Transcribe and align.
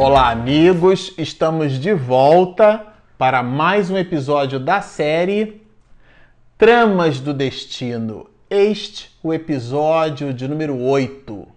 Olá, 0.00 0.30
amigos! 0.30 1.12
Estamos 1.18 1.72
de 1.72 1.92
volta 1.92 2.86
para 3.18 3.42
mais 3.42 3.90
um 3.90 3.98
episódio 3.98 4.60
da 4.60 4.80
série 4.80 5.60
Tramas 6.56 7.18
do 7.18 7.34
Destino. 7.34 8.30
Este 8.48 9.10
o 9.24 9.34
episódio 9.34 10.32
de 10.32 10.46
número 10.46 10.80
8. 10.80 11.48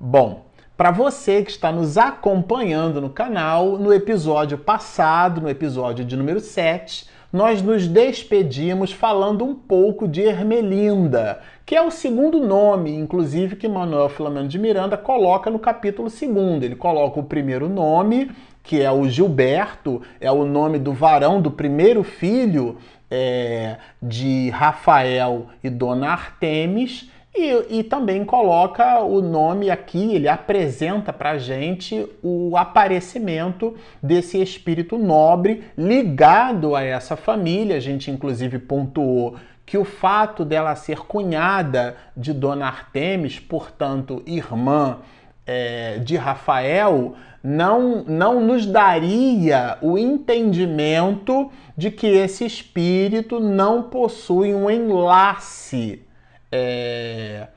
Bom, 0.00 0.46
para 0.78 0.90
você 0.90 1.42
que 1.42 1.50
está 1.50 1.70
nos 1.70 1.98
acompanhando 1.98 3.02
no 3.02 3.10
canal, 3.10 3.76
no 3.76 3.92
episódio 3.92 4.56
passado, 4.56 5.42
no 5.42 5.50
episódio 5.50 6.06
de 6.06 6.16
número 6.16 6.40
7, 6.40 7.06
nós 7.30 7.60
nos 7.60 7.86
despedimos 7.86 8.92
falando 8.92 9.44
um 9.44 9.54
pouco 9.54 10.08
de 10.08 10.22
Ermelinda, 10.22 11.42
que 11.66 11.74
é 11.74 11.82
o 11.82 11.90
segundo 11.90 12.38
nome, 12.38 12.94
inclusive, 12.94 13.56
que 13.56 13.66
Manuel 13.66 14.08
Filomeno 14.08 14.46
de 14.46 14.56
Miranda 14.56 14.96
coloca 14.96 15.50
no 15.50 15.58
capítulo 15.58 16.08
2. 16.08 16.62
Ele 16.62 16.76
coloca 16.76 17.18
o 17.18 17.24
primeiro 17.24 17.68
nome, 17.68 18.30
que 18.62 18.80
é 18.80 18.90
o 18.90 19.08
Gilberto, 19.08 20.00
é 20.20 20.30
o 20.30 20.44
nome 20.44 20.78
do 20.78 20.92
varão 20.92 21.42
do 21.42 21.50
primeiro 21.50 22.04
filho 22.04 22.76
é, 23.10 23.78
de 24.00 24.48
Rafael 24.50 25.48
e 25.62 25.68
Dona 25.68 26.10
Artemis, 26.10 27.10
e, 27.34 27.80
e, 27.80 27.82
também 27.82 28.24
coloca 28.24 29.00
o 29.02 29.20
nome 29.20 29.68
aqui, 29.68 30.14
ele 30.14 30.26
apresenta 30.26 31.12
para 31.12 31.36
gente 31.36 32.08
o 32.22 32.56
aparecimento 32.56 33.74
desse 34.02 34.40
espírito 34.40 34.96
nobre 34.96 35.64
ligado 35.76 36.74
a 36.74 36.82
essa 36.82 37.14
família. 37.14 37.76
A 37.76 37.80
gente, 37.80 38.10
inclusive, 38.10 38.58
pontuou 38.58 39.36
que 39.66 39.76
o 39.76 39.84
fato 39.84 40.44
dela 40.44 40.76
ser 40.76 41.00
cunhada 41.00 41.96
de 42.16 42.32
Dona 42.32 42.68
Artemis, 42.68 43.40
portanto, 43.40 44.22
irmã 44.24 44.98
é, 45.44 45.98
de 45.98 46.16
Rafael, 46.16 47.16
não, 47.42 48.04
não 48.04 48.40
nos 48.40 48.64
daria 48.64 49.76
o 49.82 49.98
entendimento 49.98 51.50
de 51.76 51.90
que 51.90 52.06
esse 52.06 52.46
espírito 52.46 53.40
não 53.40 53.82
possui 53.82 54.54
um 54.54 54.70
enlace 54.70 56.02
é, 56.50 57.48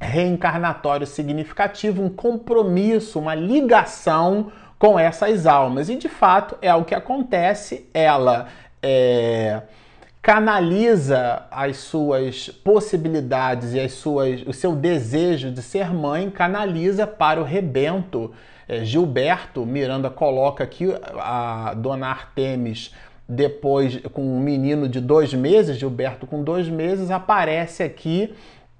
reencarnatório 0.00 1.06
significativo, 1.06 2.02
um 2.02 2.08
compromisso, 2.08 3.18
uma 3.18 3.34
ligação 3.34 4.52
com 4.78 4.98
essas 4.98 5.46
almas. 5.46 5.88
E 5.88 5.96
de 5.96 6.08
fato 6.08 6.56
é 6.62 6.72
o 6.74 6.84
que 6.84 6.94
acontece. 6.94 7.88
Ela 7.92 8.48
é, 8.82 9.62
canaliza 10.24 11.42
as 11.50 11.76
suas 11.76 12.48
possibilidades 12.48 13.74
e 13.74 13.78
as 13.78 13.92
suas, 13.92 14.40
o 14.46 14.54
seu 14.54 14.74
desejo 14.74 15.50
de 15.50 15.60
ser 15.60 15.92
mãe, 15.92 16.30
canaliza 16.30 17.06
para 17.06 17.38
o 17.38 17.44
rebento. 17.44 18.32
É, 18.66 18.82
Gilberto 18.86 19.66
Miranda 19.66 20.08
coloca 20.08 20.64
aqui 20.64 20.86
a 21.18 21.74
dona 21.76 22.06
Artemis 22.06 22.90
depois, 23.28 24.00
com 24.14 24.22
um 24.22 24.40
menino 24.40 24.88
de 24.88 24.98
dois 24.98 25.34
meses, 25.34 25.76
Gilberto 25.76 26.26
com 26.26 26.42
dois 26.42 26.70
meses, 26.70 27.10
aparece 27.10 27.82
aqui 27.82 28.34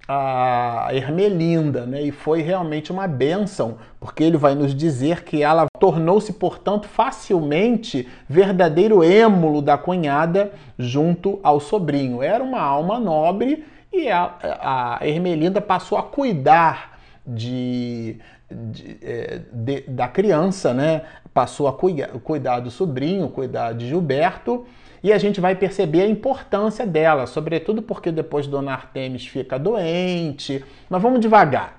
a 0.07 0.89
Ermelinda, 0.93 1.87
né? 1.87 2.03
E 2.03 2.11
foi 2.11 2.43
realmente 2.43 2.93
uma 2.93 3.07
bênção, 3.07 3.79
porque 3.99 4.23
ele 4.23 4.37
vai 4.37 4.55
nos 4.55 4.75
dizer 4.75 5.25
que 5.25 5.43
ela 5.43 5.67
tornou-se, 5.79 6.33
portanto, 6.33 6.87
facilmente 6.87 8.07
verdadeiro 8.29 9.03
êmulo 9.03 9.63
da 9.63 9.79
cunhada 9.79 10.53
junto 10.79 11.41
ao 11.43 11.59
sobrinho. 11.59 12.23
Era 12.23 12.45
uma 12.45 12.61
alma 12.61 13.01
nobre 13.01 13.65
e 13.93 14.11
a, 14.11 14.35
a 14.43 15.07
Ermelinda 15.07 15.61
passou 15.61 15.97
a 15.97 16.03
cuidar 16.03 16.99
de, 17.27 18.19
de, 18.51 18.99
é, 19.03 19.41
de, 19.51 19.81
da 19.83 20.07
criança, 20.07 20.75
né? 20.75 21.03
Passou 21.33 21.67
a 21.67 21.73
cuidar, 21.73 22.09
cuidar 22.23 22.61
do 22.61 22.71
sobrinho, 22.71 23.29
cuidar 23.29 23.73
de 23.73 23.89
Gilberto, 23.89 24.67
e 25.05 25.13
a 25.13 25.19
gente 25.19 25.39
vai 25.39 25.55
perceber 25.55 26.01
a 26.01 26.09
importância 26.09 26.87
dela, 26.87 27.27
sobretudo 27.27 27.83
porque 27.83 28.11
depois 28.11 28.47
Dona 28.47 28.73
Artemis 28.73 29.27
fica 29.27 29.59
doente. 29.59 30.65
Mas 30.89 31.03
vamos 31.03 31.21
devagar. 31.21 31.79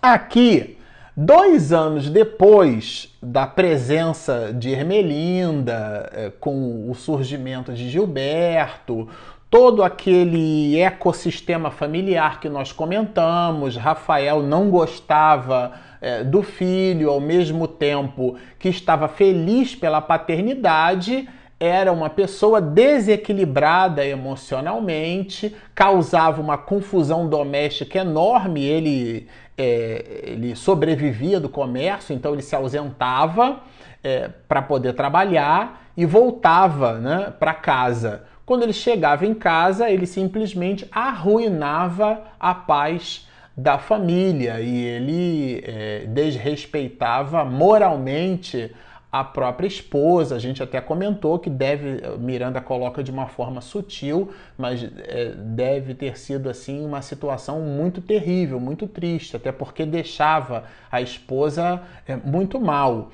Aqui, 0.00 0.78
dois 1.16 1.72
anos 1.72 2.08
depois 2.08 3.12
da 3.20 3.48
presença 3.48 4.54
de 4.56 4.70
Ermelinda, 4.70 6.08
é, 6.14 6.30
com 6.38 6.88
o 6.88 6.94
surgimento 6.94 7.72
de 7.72 7.90
Gilberto, 7.90 9.08
todo 9.50 9.82
aquele 9.82 10.78
ecossistema 10.78 11.72
familiar 11.72 12.38
que 12.38 12.48
nós 12.48 12.70
comentamos. 12.70 13.76
Rafael 13.76 14.40
não 14.40 14.70
gostava 14.70 15.72
é, 16.00 16.22
do 16.22 16.44
filho, 16.44 17.10
ao 17.10 17.18
mesmo 17.18 17.66
tempo 17.66 18.36
que 18.56 18.68
estava 18.68 19.08
feliz 19.08 19.74
pela 19.74 20.00
paternidade. 20.00 21.28
Era 21.60 21.92
uma 21.92 22.08
pessoa 22.08 22.60
desequilibrada 22.60 24.04
emocionalmente, 24.04 25.54
causava 25.74 26.40
uma 26.40 26.56
confusão 26.56 27.28
doméstica 27.28 27.98
enorme. 27.98 28.64
Ele, 28.64 29.28
é, 29.58 30.22
ele 30.24 30.56
sobrevivia 30.56 31.38
do 31.38 31.50
comércio, 31.50 32.14
então 32.14 32.32
ele 32.32 32.42
se 32.42 32.56
ausentava 32.56 33.60
é, 34.02 34.30
para 34.48 34.62
poder 34.62 34.94
trabalhar 34.94 35.84
e 35.94 36.06
voltava 36.06 36.98
né, 36.98 37.32
para 37.38 37.52
casa 37.52 38.24
quando 38.50 38.64
ele 38.64 38.72
chegava 38.72 39.24
em 39.24 39.32
casa, 39.32 39.88
ele 39.88 40.06
simplesmente 40.06 40.84
arruinava 40.90 42.20
a 42.40 42.52
paz 42.52 43.28
da 43.56 43.78
família 43.78 44.60
e 44.60 44.76
ele 44.76 45.62
é, 45.64 46.04
desrespeitava 46.08 47.44
moralmente 47.44 48.74
a 49.12 49.24
própria 49.24 49.66
esposa. 49.66 50.36
A 50.36 50.38
gente 50.38 50.62
até 50.62 50.80
comentou 50.80 51.38
que 51.38 51.50
deve, 51.50 52.00
Miranda 52.18 52.60
coloca 52.60 53.02
de 53.02 53.10
uma 53.10 53.26
forma 53.26 53.60
sutil, 53.60 54.30
mas 54.56 54.82
é, 54.82 55.34
deve 55.36 55.94
ter 55.94 56.18
sido 56.18 56.48
assim 56.48 56.84
uma 56.84 57.02
situação 57.02 57.60
muito 57.60 58.00
terrível, 58.00 58.60
muito 58.60 58.86
triste, 58.86 59.36
até 59.36 59.50
porque 59.50 59.84
deixava 59.84 60.64
a 60.90 61.00
esposa 61.00 61.82
é, 62.06 62.16
muito 62.16 62.60
mal. 62.60 63.10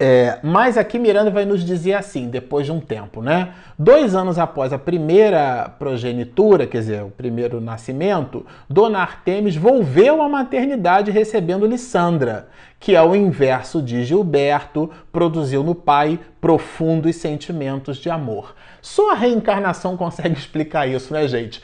É, 0.00 0.38
mas 0.44 0.78
aqui 0.78 0.96
Miranda 0.96 1.28
vai 1.28 1.44
nos 1.44 1.64
dizer 1.64 1.94
assim, 1.94 2.28
depois 2.28 2.64
de 2.64 2.70
um 2.70 2.78
tempo, 2.78 3.20
né? 3.20 3.54
Dois 3.76 4.14
anos 4.14 4.38
após 4.38 4.72
a 4.72 4.78
primeira 4.78 5.68
progenitura, 5.76 6.68
quer 6.68 6.78
dizer, 6.78 7.02
o 7.02 7.10
primeiro 7.10 7.60
nascimento, 7.60 8.46
Dona 8.70 9.00
Artemis 9.00 9.56
volveu 9.56 10.22
à 10.22 10.28
maternidade 10.28 11.10
recebendo 11.10 11.66
Lissandra, 11.66 12.46
que 12.78 12.94
ao 12.94 13.16
inverso 13.16 13.82
de 13.82 14.04
Gilberto, 14.04 14.88
produziu 15.10 15.64
no 15.64 15.74
pai 15.74 16.20
profundos 16.40 17.16
sentimentos 17.16 17.96
de 17.96 18.08
amor. 18.08 18.54
Só 18.80 19.10
a 19.10 19.16
reencarnação 19.16 19.96
consegue 19.96 20.38
explicar 20.38 20.86
isso, 20.86 21.12
né, 21.12 21.26
gente? 21.26 21.60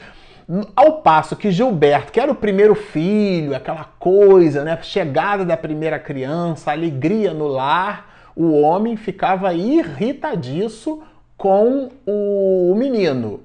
Ao 0.75 0.97
passo 1.01 1.37
que 1.37 1.51
Gilberto, 1.51 2.11
que 2.11 2.19
era 2.19 2.33
o 2.33 2.35
primeiro 2.35 2.75
filho, 2.75 3.55
aquela 3.55 3.85
coisa, 3.97 4.65
né? 4.65 4.77
Chegada 4.81 5.45
da 5.45 5.55
primeira 5.55 5.97
criança, 5.97 6.73
alegria 6.73 7.33
no 7.33 7.47
lar 7.47 8.13
o 8.35 8.61
homem 8.61 8.97
ficava 8.97 9.53
irritadiço 9.53 11.01
com 11.37 11.89
o 12.05 12.73
menino. 12.75 13.41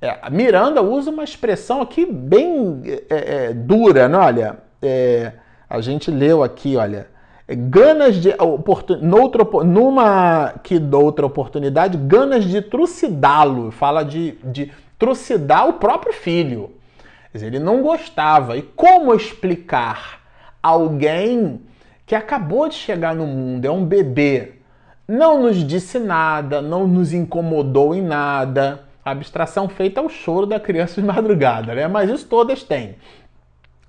É, 0.00 0.30
Miranda 0.30 0.82
usa 0.82 1.10
uma 1.10 1.24
expressão 1.24 1.80
aqui 1.80 2.06
bem 2.06 2.82
é, 2.86 3.48
é, 3.48 3.52
dura, 3.52 4.08
né? 4.08 4.18
Olha, 4.18 4.58
é, 4.80 5.32
a 5.68 5.80
gente 5.80 6.10
leu 6.10 6.42
aqui, 6.42 6.76
olha, 6.76 7.08
ganas 7.48 8.16
de 8.16 8.34
noutra, 9.02 9.44
numa 9.64 10.54
que 10.62 10.80
outra 10.92 11.26
oportunidade, 11.26 11.96
ganas 11.96 12.44
de 12.44 12.62
trucidá-lo, 12.62 13.70
fala 13.70 14.04
de, 14.04 14.32
de 14.44 14.70
trucidar 14.98 15.68
o 15.68 15.74
próprio 15.74 16.12
filho. 16.12 16.70
Ele 17.34 17.58
não 17.58 17.82
gostava. 17.82 18.56
E 18.56 18.62
como 18.62 19.14
explicar 19.14 20.20
alguém 20.62 21.60
que 22.08 22.14
acabou 22.14 22.70
de 22.70 22.74
chegar 22.74 23.14
no 23.14 23.26
mundo, 23.26 23.66
é 23.66 23.70
um 23.70 23.84
bebê, 23.84 24.54
não 25.06 25.42
nos 25.42 25.56
disse 25.62 25.98
nada, 25.98 26.62
não 26.62 26.88
nos 26.88 27.12
incomodou 27.12 27.94
em 27.94 28.00
nada. 28.00 28.80
A 29.04 29.10
abstração 29.10 29.68
feita 29.68 30.00
é 30.00 30.02
o 30.02 30.08
choro 30.08 30.46
da 30.46 30.58
criança 30.58 31.02
de 31.02 31.04
madrugada, 31.06 31.74
né? 31.74 31.86
Mas 31.86 32.08
isso 32.08 32.26
todas 32.26 32.62
têm. 32.62 32.96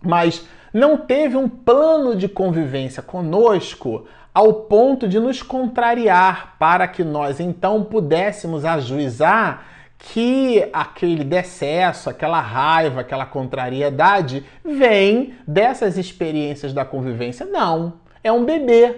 Mas 0.01 0.45
não 0.74 0.98
teve 0.98 1.38
um 1.38 1.48
plano 1.48 2.13
de 2.13 2.27
convivência 2.27 3.01
conosco 3.01 4.06
ao 4.33 4.54
ponto 4.54 5.07
de 5.07 5.18
nos 5.18 5.42
contrariar 5.42 6.57
para 6.60 6.89
que 6.89 7.06
nós 7.06 7.39
então 7.39 7.86
pudéssemos 7.86 8.65
ajuizar 8.65 9.63
que 9.98 10.68
aquele 10.74 11.24
decesso, 11.24 12.10
aquela 12.10 12.42
raiva, 12.42 13.00
aquela 13.00 13.25
contrariedade 13.25 14.45
vem 14.63 15.36
dessas 15.48 15.98
experiências 15.98 16.74
da 16.74 16.83
convivência. 16.83 17.45
Não 17.45 17.94
é 18.24 18.31
um 18.31 18.45
bebê. 18.45 18.98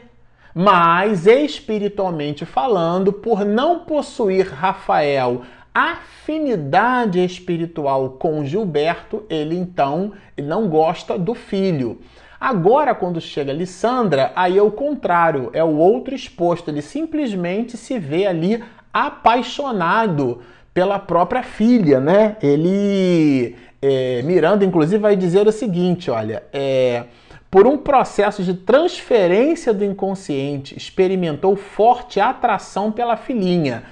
Mas 0.53 1.27
espiritualmente 1.27 2.45
falando, 2.45 3.13
por 3.13 3.45
não 3.45 3.79
possuir 3.79 4.49
Rafael 4.53 5.43
afinidade 5.73 7.23
espiritual 7.23 8.11
com 8.19 8.43
Gilberto, 8.43 9.23
ele 9.29 9.55
então 9.55 10.11
não 10.37 10.67
gosta 10.67 11.17
do 11.17 11.33
filho. 11.33 11.99
Agora, 12.39 12.95
quando 12.95 13.21
chega 13.21 13.53
Lissandra, 13.53 14.31
aí 14.35 14.57
é 14.57 14.61
o 14.61 14.71
contrário, 14.71 15.49
é 15.53 15.63
o 15.63 15.77
outro 15.77 16.15
exposto. 16.15 16.69
Ele 16.69 16.81
simplesmente 16.81 17.77
se 17.77 17.99
vê 17.99 18.25
ali 18.25 18.63
apaixonado 18.91 20.41
pela 20.73 20.97
própria 20.97 21.43
filha, 21.43 21.99
né? 21.99 22.37
Ele. 22.41 23.55
É, 23.81 24.21
Miranda, 24.23 24.65
inclusive, 24.65 24.97
vai 24.97 25.15
dizer 25.15 25.47
o 25.47 25.51
seguinte: 25.51 26.09
olha, 26.09 26.43
é, 26.51 27.03
por 27.51 27.67
um 27.67 27.77
processo 27.77 28.41
de 28.43 28.53
transferência 28.53 29.73
do 29.73 29.83
inconsciente, 29.83 30.77
experimentou 30.77 31.57
forte 31.57 32.17
atração 32.17 32.93
pela 32.93 33.17
filhinha. 33.17 33.83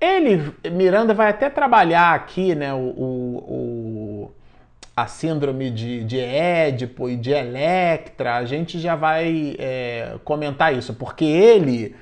Ele, 0.00 0.52
Miranda, 0.72 1.14
vai 1.14 1.30
até 1.30 1.48
trabalhar 1.48 2.12
aqui, 2.12 2.56
né, 2.56 2.74
o, 2.74 2.76
o, 2.76 3.44
o 3.48 4.30
a 4.96 5.06
síndrome 5.06 5.70
de, 5.70 6.04
de 6.04 6.18
Édipo 6.18 7.08
e 7.08 7.16
de 7.16 7.30
Electra, 7.30 8.36
a 8.36 8.44
gente 8.44 8.78
já 8.78 8.94
vai 8.94 9.56
é, 9.58 10.16
comentar 10.24 10.74
isso, 10.74 10.94
porque 10.94 11.24
ele 11.24 11.96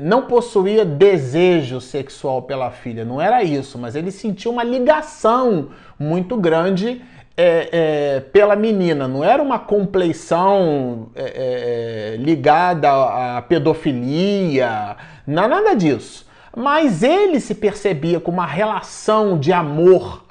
não 0.00 0.22
possuía 0.22 0.84
desejo 0.84 1.80
sexual 1.80 2.42
pela 2.42 2.70
filha, 2.70 3.04
não 3.04 3.20
era 3.20 3.42
isso, 3.42 3.78
mas 3.78 3.94
ele 3.94 4.10
sentia 4.10 4.50
uma 4.50 4.64
ligação 4.64 5.70
muito 5.98 6.36
grande 6.36 7.02
é, 7.36 7.68
é, 8.16 8.20
pela 8.20 8.56
menina, 8.56 9.06
não 9.06 9.22
era 9.22 9.42
uma 9.42 9.58
compleição 9.58 11.08
é, 11.14 11.22
é, 11.22 12.14
é 12.14 12.16
ligada 12.16 12.90
à 12.90 13.42
pedofilia, 13.42 14.96
não 15.26 15.46
nada 15.46 15.74
disso. 15.74 16.26
Mas 16.56 17.02
ele 17.02 17.38
se 17.38 17.54
percebia 17.54 18.18
com 18.18 18.30
uma 18.30 18.46
relação 18.46 19.38
de 19.38 19.52
amor 19.52 20.25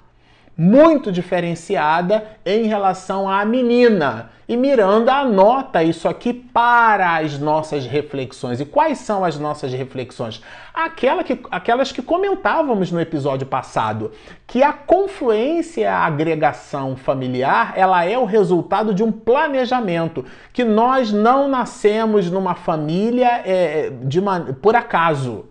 muito 0.57 1.11
diferenciada 1.11 2.23
em 2.45 2.63
relação 2.63 3.29
à 3.29 3.43
menina. 3.43 4.31
E 4.47 4.55
Miranda 4.55 5.11
anota 5.11 5.83
isso 5.83 6.07
aqui 6.07 6.31
para 6.31 7.17
as 7.17 7.39
nossas 7.39 7.85
reflexões. 7.85 8.59
E 8.59 8.65
quais 8.65 8.99
são 8.99 9.25
as 9.25 9.39
nossas 9.39 9.73
reflexões? 9.73 10.41
Aquela 10.71 11.23
que, 11.23 11.39
aquelas 11.49 11.91
que 11.91 12.01
comentávamos 12.01 12.91
no 12.91 13.01
episódio 13.01 13.47
passado, 13.47 14.11
que 14.45 14.61
a 14.61 14.71
confluência, 14.71 15.91
a 15.91 16.05
agregação 16.05 16.95
familiar, 16.95 17.73
ela 17.75 18.05
é 18.05 18.17
o 18.17 18.25
resultado 18.25 18.93
de 18.93 19.03
um 19.03 19.11
planejamento, 19.11 20.23
que 20.53 20.63
nós 20.63 21.11
não 21.11 21.47
nascemos 21.47 22.29
numa 22.29 22.53
família 22.53 23.41
é, 23.43 23.91
de 24.03 24.19
uma, 24.19 24.39
por 24.39 24.75
acaso 24.75 25.45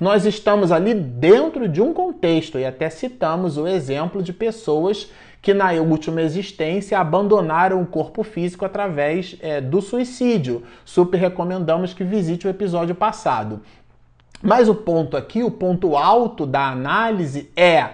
nós 0.00 0.24
estamos 0.24 0.72
ali 0.72 0.94
dentro 0.94 1.68
de 1.68 1.82
um 1.82 1.92
contexto 2.20 2.58
e 2.58 2.66
até 2.66 2.90
citamos 2.90 3.56
o 3.56 3.66
exemplo 3.66 4.22
de 4.22 4.32
pessoas 4.32 5.10
que 5.40 5.54
na 5.54 5.70
última 5.72 6.20
existência 6.20 6.98
abandonaram 6.98 7.80
o 7.80 7.86
corpo 7.86 8.22
físico 8.22 8.66
através 8.66 9.38
é, 9.40 9.58
do 9.58 9.80
suicídio. 9.80 10.62
Super 10.84 11.16
recomendamos 11.16 11.94
que 11.94 12.04
visite 12.04 12.46
o 12.46 12.50
episódio 12.50 12.94
passado. 12.94 13.62
Mas 14.42 14.68
o 14.68 14.74
ponto 14.74 15.16
aqui, 15.16 15.42
o 15.42 15.50
ponto 15.50 15.96
alto 15.96 16.44
da 16.44 16.68
análise 16.68 17.50
é 17.56 17.88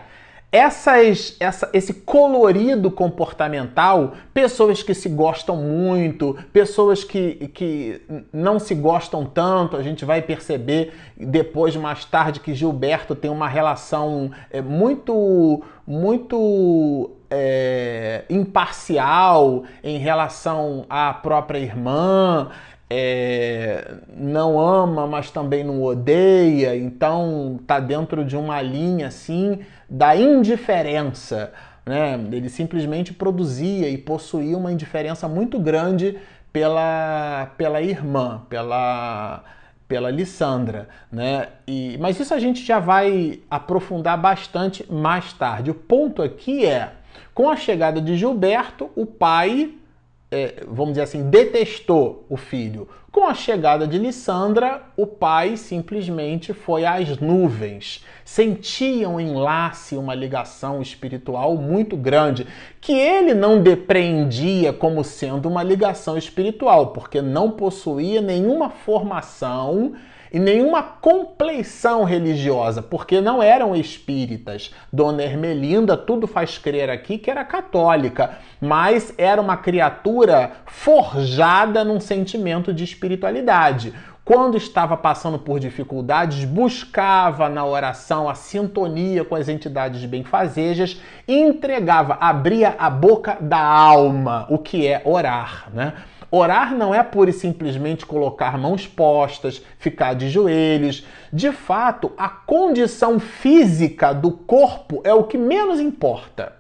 essas, 0.51 1.37
essa, 1.41 1.69
esse 1.73 1.93
colorido 1.93 2.91
comportamental, 2.91 4.15
pessoas 4.33 4.83
que 4.83 4.95
se 4.95 5.09
gostam 5.09 5.57
muito, 5.57 6.37
pessoas 6.53 7.03
que, 7.03 7.49
que 7.49 8.01
não 8.33 8.59
se 8.59 8.75
gostam 8.75 9.27
tanto, 9.27 9.77
a 9.77 9.83
gente 9.83 10.05
vai 10.05 10.23
perceber 10.23 10.95
depois, 11.17 11.75
mais 11.77 12.05
tarde, 12.05 12.41
que 12.41 12.55
Gilberto 12.55 13.15
tem 13.15 13.31
uma 13.31 13.49
relação 13.49 14.31
é, 14.51 14.63
muito, 14.63 15.63
muito 15.87 17.11
é, 17.31 18.25
imparcial 18.31 19.65
em 19.83 19.99
relação 19.99 20.87
à 20.89 21.13
própria 21.13 21.59
irmã 21.59 22.51
é, 22.89 23.95
não 24.17 24.61
ama, 24.61 25.07
mas 25.07 25.31
também 25.31 25.65
não 25.65 25.83
odeia, 25.83 26.77
então 26.77 27.59
tá 27.67 27.81
dentro 27.81 28.25
de 28.25 28.37
uma 28.37 28.63
linha 28.63 29.09
assim 29.09 29.61
da 29.89 30.15
indiferença. 30.15 31.53
Né? 31.85 32.15
Ele 32.33 32.49
simplesmente 32.49 33.13
produzia 33.13 33.89
e 33.89 33.99
possuía 33.99 34.57
uma 34.57 34.73
indiferença 34.73 35.29
muito 35.29 35.59
grande 35.59 36.19
pela, 36.53 37.53
pela 37.57 37.83
irmã, 37.83 38.43
pela, 38.49 39.43
pela 39.89 40.11
Lissandra. 40.11 40.89
Né? 41.11 41.49
E, 41.67 41.99
mas 42.01 42.19
isso 42.21 42.35
a 42.35 42.39
gente 42.39 42.65
já 42.65 42.79
vai 42.79 43.41
aprofundar 43.51 44.17
bastante 44.17 44.91
mais 44.91 45.33
tarde. 45.33 45.71
O 45.71 45.75
ponto 45.75 46.23
aqui 46.23 46.65
é, 46.65 46.93
com 47.35 47.49
a 47.49 47.57
chegada 47.57 48.01
de 48.01 48.17
Gilberto, 48.17 48.91
o 48.95 49.07
pai 49.07 49.75
é, 50.31 50.65
vamos 50.67 50.91
dizer 50.91 51.03
assim, 51.03 51.31
detestou 51.31 52.27
o 52.29 52.37
filho. 52.37 52.89
Com 53.13 53.25
a 53.25 53.33
chegada 53.33 53.87
de 53.87 53.97
Lissandra, 53.97 54.83
o 54.97 55.07
pai 55.07 55.57
simplesmente 55.57 56.53
foi 56.53 56.85
às 56.85 57.19
nuvens. 57.19 58.05
Sentia 58.25 59.09
um 59.09 59.19
enlace, 59.19 59.97
uma 59.97 60.15
ligação 60.15 60.83
espiritual 60.83 61.57
muito 61.57 61.97
grande, 61.97 62.47
que 62.81 62.93
ele 62.93 63.33
não 63.33 63.63
depreendia 63.63 64.73
como 64.73 65.03
sendo 65.03 65.49
uma 65.49 65.63
ligação 65.63 66.19
espiritual, 66.19 66.89
porque 66.89 67.23
não 67.23 67.53
possuía 67.53 68.21
nenhuma 68.21 68.69
formação 68.69 69.95
e 70.33 70.39
nenhuma 70.39 70.83
compleição 70.83 72.05
religiosa, 72.05 72.83
porque 72.83 73.21
não 73.21 73.43
eram 73.43 73.75
espíritas. 73.75 74.73
Dona 74.93 75.23
Ermelinda, 75.23 75.97
tudo 75.97 76.27
faz 76.27 76.59
crer 76.59 76.91
aqui 76.91 77.19
que 77.19 77.31
era 77.31 77.45
católica, 77.45 78.39
mas 78.61 79.15
era 79.17 79.41
uma 79.41 79.57
criatura 79.57 80.53
forjada 80.67 81.85
num 81.85 82.01
sentimento 82.01 82.73
de 82.73 82.85
espiritualidade 82.85 83.93
quando 84.27 84.57
estava 84.57 84.97
passando 84.97 85.39
por 85.39 85.61
dificuldades, 85.61 86.45
buscava 86.45 87.49
na 87.49 87.65
oração 87.65 88.29
a 88.29 88.35
sintonia 88.35 89.25
com 89.25 89.37
as 89.37 89.49
entidades 89.49 90.05
benfazejas 90.05 91.01
entregava, 91.29 92.19
abria 92.21 92.75
a 92.77 92.91
boca 92.91 93.39
da 93.41 93.61
alma, 93.61 94.45
o 94.51 94.59
que 94.59 94.85
é 94.85 95.01
orar, 95.05 95.69
né? 95.73 95.93
Orar 96.37 96.75
não 96.75 96.95
é 96.95 97.03
pura 97.03 97.31
e 97.31 97.33
simplesmente 97.33 98.05
colocar 98.05 98.59
mãos 98.59 98.87
postas, 98.87 99.63
ficar 99.79 100.15
de 100.15 100.29
joelhos. 100.29 101.07
De 101.33 101.51
fato, 101.51 102.13
a 102.19 102.29
condição 102.29 103.19
física 103.19 104.13
do 104.13 104.31
corpo 104.31 105.01
é 105.03 105.15
o 105.15 105.25
que 105.25 105.39
menos 105.39 105.81
importa. 105.81 106.53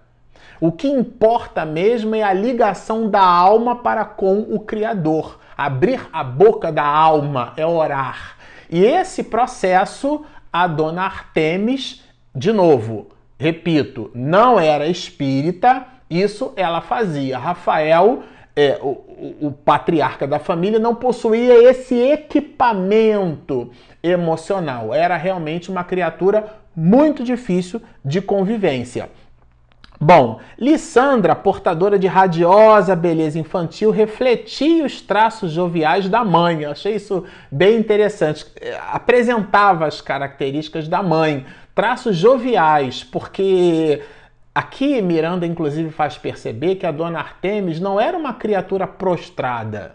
O 0.58 0.72
que 0.72 0.88
importa 0.88 1.66
mesmo 1.66 2.14
é 2.14 2.22
a 2.22 2.32
ligação 2.32 3.10
da 3.10 3.22
alma 3.22 3.76
para 3.76 4.06
com 4.06 4.40
o 4.48 4.60
Criador. 4.60 5.38
Abrir 5.54 6.08
a 6.10 6.24
boca 6.24 6.72
da 6.72 6.86
alma 6.86 7.52
é 7.58 7.66
orar. 7.66 8.38
E 8.70 8.82
esse 8.82 9.24
processo, 9.24 10.24
a 10.50 10.66
dona 10.66 11.02
Artemis, 11.02 12.02
de 12.34 12.50
novo, 12.50 13.08
repito, 13.38 14.10
não 14.14 14.58
era 14.58 14.86
espírita, 14.86 15.86
isso 16.08 16.54
ela 16.56 16.80
fazia. 16.80 17.38
Rafael 17.38 18.22
é, 18.56 18.78
o, 18.80 19.46
o, 19.48 19.52
patriarca 19.52 20.26
da 20.26 20.38
família 20.38 20.78
não 20.78 20.94
possuía 20.94 21.70
esse 21.70 21.94
equipamento 21.94 23.70
emocional. 24.02 24.94
Era 24.94 25.16
realmente 25.18 25.70
uma 25.70 25.84
criatura 25.84 26.46
muito 26.74 27.22
difícil 27.22 27.82
de 28.02 28.22
convivência. 28.22 29.10
Bom, 30.00 30.40
Lissandra, 30.58 31.34
portadora 31.34 31.98
de 31.98 32.06
radiosa 32.06 32.94
beleza 32.94 33.38
infantil, 33.38 33.90
refletia 33.90 34.84
os 34.84 35.00
traços 35.00 35.52
joviais 35.52 36.08
da 36.08 36.22
mãe. 36.24 36.62
Eu 36.62 36.70
achei 36.70 36.96
isso 36.96 37.24
bem 37.50 37.78
interessante. 37.78 38.46
É, 38.60 38.78
apresentava 38.90 39.86
as 39.86 40.00
características 40.00 40.86
da 40.86 41.02
mãe, 41.02 41.46
traços 41.74 42.16
joviais, 42.16 43.04
porque 43.04 44.02
Aqui 44.56 45.02
Miranda, 45.02 45.46
inclusive, 45.46 45.90
faz 45.90 46.16
perceber 46.16 46.76
que 46.76 46.86
a 46.86 46.90
dona 46.90 47.18
Artemis 47.18 47.78
não 47.78 48.00
era 48.00 48.16
uma 48.16 48.32
criatura 48.32 48.86
prostrada. 48.86 49.94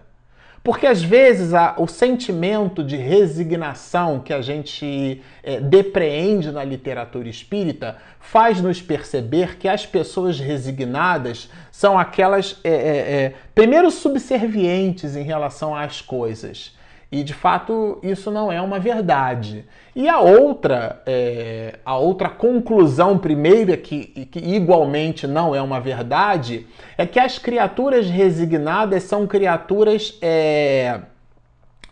Porque 0.63 0.85
às 0.85 1.01
vezes 1.01 1.55
a, 1.55 1.73
o 1.79 1.87
sentimento 1.87 2.83
de 2.83 2.95
resignação 2.95 4.19
que 4.19 4.31
a 4.31 4.39
gente 4.39 5.19
é, 5.41 5.59
depreende 5.59 6.51
na 6.51 6.63
literatura 6.63 7.27
espírita 7.27 7.97
faz 8.19 8.61
nos 8.61 8.79
perceber 8.79 9.57
que 9.57 9.67
as 9.67 9.83
pessoas 9.83 10.39
resignadas 10.39 11.49
são 11.71 11.97
aquelas, 11.97 12.59
é, 12.63 12.69
é, 12.71 13.33
primeiro, 13.55 13.89
subservientes 13.89 15.15
em 15.15 15.23
relação 15.23 15.75
às 15.75 16.01
coisas 16.01 16.79
e 17.11 17.23
de 17.23 17.33
fato 17.33 17.99
isso 18.01 18.31
não 18.31 18.49
é 18.49 18.61
uma 18.61 18.79
verdade. 18.79 19.65
E 19.93 20.07
a 20.07 20.19
outra, 20.19 21.01
é, 21.05 21.79
a 21.83 21.97
outra 21.97 22.29
conclusão 22.29 23.17
primeira 23.17 23.75
que, 23.75 24.05
que 24.31 24.39
igualmente 24.39 25.27
não 25.27 25.53
é 25.53 25.61
uma 25.61 25.81
verdade 25.81 26.65
é 26.97 27.05
que 27.05 27.19
as 27.19 27.37
criaturas 27.37 28.09
resignadas 28.09 29.03
são 29.03 29.27
criaturas 29.27 30.17
é, 30.21 31.01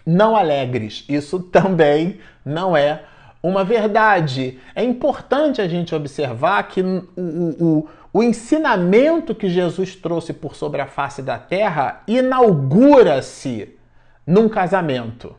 não 0.06 0.38
alegres. 0.38 1.04
Isso 1.10 1.40
também 1.52 2.20
não 2.46 2.78
é 2.78 3.04
uma 3.44 3.66
verdade. 3.66 4.58
É 4.74 4.84
importante 4.84 5.62
a 5.62 5.68
gente 5.68 5.94
observar 5.94 6.64
que 6.70 6.82
o, 6.82 7.08
o, 7.18 7.90
o 8.14 8.24
ensinamento 8.24 9.36
que 9.36 9.50
Jesus 9.50 9.98
trouxe 9.98 10.32
por 10.32 10.56
sobre 10.56 10.80
a 10.80 10.88
face 10.88 11.22
da 11.22 11.38
terra 11.38 12.04
inaugura-se 12.08 13.79
num 14.30 14.48
casamento 14.48 15.36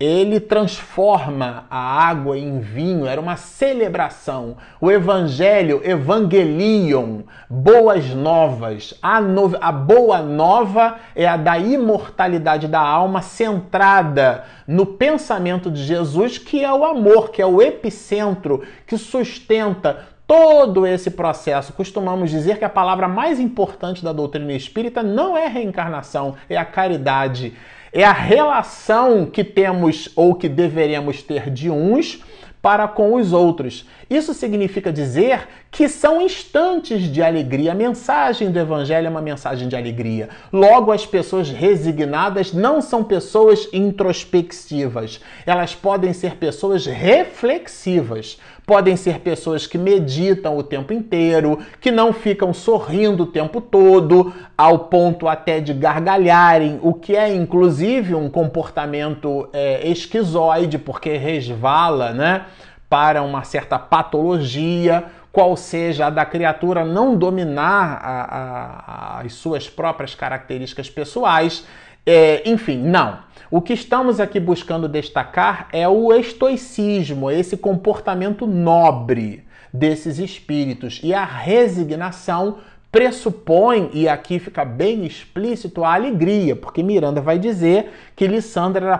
ele 0.00 0.40
transforma 0.40 1.64
a 1.70 2.08
água 2.08 2.36
em 2.36 2.58
vinho, 2.58 3.06
era 3.06 3.20
uma 3.20 3.36
celebração. 3.36 4.56
O 4.80 4.90
evangelho, 4.90 5.80
evangelion, 5.84 7.20
boas 7.48 8.12
novas. 8.12 8.94
A, 9.00 9.20
no... 9.20 9.56
a 9.60 9.70
boa 9.70 10.20
nova 10.20 10.96
é 11.14 11.24
a 11.24 11.36
da 11.36 11.56
imortalidade 11.56 12.66
da 12.66 12.80
alma 12.80 13.22
centrada 13.22 14.42
no 14.66 14.86
pensamento 14.86 15.70
de 15.70 15.84
Jesus, 15.84 16.36
que 16.36 16.64
é 16.64 16.72
o 16.72 16.84
amor, 16.84 17.30
que 17.30 17.40
é 17.40 17.46
o 17.46 17.62
epicentro, 17.62 18.64
que 18.84 18.98
sustenta 18.98 20.08
todo 20.26 20.84
esse 20.84 21.12
processo. 21.12 21.72
Costumamos 21.74 22.28
dizer 22.28 22.58
que 22.58 22.64
a 22.64 22.68
palavra 22.68 23.06
mais 23.06 23.38
importante 23.38 24.02
da 24.02 24.12
doutrina 24.12 24.52
espírita 24.52 25.00
não 25.00 25.36
é 25.36 25.46
reencarnação, 25.46 26.34
é 26.48 26.56
a 26.56 26.64
caridade 26.64 27.54
é 27.92 28.04
a 28.04 28.12
relação 28.12 29.26
que 29.26 29.44
temos 29.44 30.08
ou 30.16 30.34
que 30.34 30.48
deveríamos 30.48 31.22
ter 31.22 31.50
de 31.50 31.68
uns 31.68 32.22
para 32.62 32.86
com 32.86 33.14
os 33.14 33.32
outros. 33.32 33.84
Isso 34.08 34.32
significa 34.32 34.92
dizer 34.92 35.48
que 35.70 35.88
são 35.88 36.22
instantes 36.22 37.02
de 37.12 37.20
alegria. 37.20 37.72
A 37.72 37.74
mensagem 37.74 38.52
do 38.52 38.58
Evangelho 38.58 39.08
é 39.08 39.10
uma 39.10 39.20
mensagem 39.20 39.68
de 39.68 39.74
alegria. 39.74 40.28
Logo, 40.52 40.92
as 40.92 41.04
pessoas 41.04 41.50
resignadas 41.50 42.52
não 42.52 42.80
são 42.80 43.02
pessoas 43.02 43.68
introspectivas. 43.72 45.20
Elas 45.44 45.74
podem 45.74 46.12
ser 46.12 46.36
pessoas 46.36 46.86
reflexivas. 46.86 48.38
Podem 48.72 48.96
ser 48.96 49.18
pessoas 49.18 49.66
que 49.66 49.76
meditam 49.76 50.56
o 50.56 50.62
tempo 50.62 50.94
inteiro, 50.94 51.58
que 51.78 51.90
não 51.90 52.10
ficam 52.10 52.54
sorrindo 52.54 53.24
o 53.24 53.26
tempo 53.26 53.60
todo, 53.60 54.32
ao 54.56 54.78
ponto 54.78 55.28
até 55.28 55.60
de 55.60 55.74
gargalharem, 55.74 56.80
o 56.80 56.94
que 56.94 57.14
é 57.14 57.34
inclusive 57.34 58.14
um 58.14 58.30
comportamento 58.30 59.46
é, 59.52 59.86
esquizoide, 59.86 60.78
porque 60.78 61.18
resvala, 61.18 62.14
né? 62.14 62.46
para 62.88 63.22
uma 63.22 63.44
certa 63.44 63.78
patologia, 63.78 65.04
qual 65.30 65.54
seja 65.54 66.06
a 66.06 66.10
da 66.10 66.24
criatura 66.24 66.82
não 66.82 67.14
dominar 67.14 68.00
a, 68.02 69.18
a, 69.18 69.20
as 69.20 69.34
suas 69.34 69.68
próprias 69.68 70.14
características 70.14 70.88
pessoais. 70.88 71.66
É, 72.06 72.42
enfim, 72.48 72.78
não. 72.78 73.18
O 73.54 73.60
que 73.60 73.74
estamos 73.74 74.18
aqui 74.18 74.40
buscando 74.40 74.88
destacar 74.88 75.68
é 75.74 75.86
o 75.86 76.10
estoicismo, 76.14 77.30
esse 77.30 77.54
comportamento 77.54 78.46
nobre 78.46 79.44
desses 79.70 80.18
espíritos. 80.18 81.00
E 81.02 81.12
a 81.12 81.22
resignação 81.22 82.60
pressupõe, 82.90 83.90
e 83.92 84.08
aqui 84.08 84.38
fica 84.38 84.64
bem 84.64 85.04
explícito, 85.04 85.84
a 85.84 85.92
alegria, 85.92 86.56
porque 86.56 86.82
Miranda 86.82 87.20
vai 87.20 87.38
dizer 87.38 87.90
que 88.16 88.26
Lissandra 88.26 88.86
era 88.86 88.98